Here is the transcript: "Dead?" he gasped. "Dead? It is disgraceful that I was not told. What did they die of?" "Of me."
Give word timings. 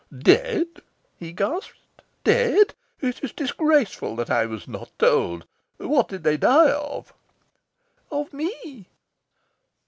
"Dead?" 0.25 0.65
he 1.19 1.31
gasped. 1.31 1.77
"Dead? 2.23 2.73
It 3.01 3.23
is 3.23 3.33
disgraceful 3.33 4.15
that 4.15 4.31
I 4.31 4.47
was 4.47 4.67
not 4.67 4.89
told. 4.97 5.45
What 5.77 6.07
did 6.07 6.23
they 6.23 6.37
die 6.37 6.71
of?" 6.71 7.13
"Of 8.11 8.33
me." 8.33 8.87